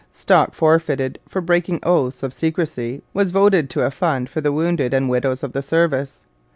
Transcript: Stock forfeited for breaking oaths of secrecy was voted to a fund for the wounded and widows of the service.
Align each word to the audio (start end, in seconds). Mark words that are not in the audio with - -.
Stock 0.09 0.55
forfeited 0.55 1.19
for 1.29 1.41
breaking 1.41 1.79
oaths 1.83 2.23
of 2.23 2.33
secrecy 2.33 3.03
was 3.13 3.29
voted 3.29 3.69
to 3.69 3.85
a 3.85 3.91
fund 3.91 4.29
for 4.31 4.41
the 4.41 4.51
wounded 4.51 4.95
and 4.95 5.11
widows 5.11 5.43
of 5.43 5.53
the 5.53 5.61
service. 5.61 6.21